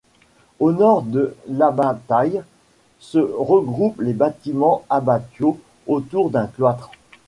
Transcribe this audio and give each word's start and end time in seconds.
Au 0.59 0.71
nord 0.71 1.03
de 1.03 1.35
l'abbatiale, 1.47 2.43
se 2.97 3.19
regroupent 3.19 4.01
les 4.01 4.13
bâtiments 4.13 4.83
abbatiaux, 4.89 5.59
autour 5.85 6.31
d'un 6.31 6.47
cloître. 6.47 6.89